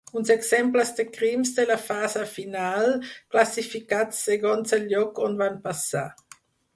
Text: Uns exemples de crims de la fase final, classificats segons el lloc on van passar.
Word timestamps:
Uns 0.19 0.29
exemples 0.35 0.91
de 0.99 1.03
crims 1.17 1.51
de 1.57 1.65
la 1.71 1.75
fase 1.89 2.23
final, 2.31 2.89
classificats 3.35 4.23
segons 4.31 4.77
el 4.79 4.89
lloc 4.95 5.21
on 5.29 5.37
van 5.43 5.61
passar. 5.69 6.07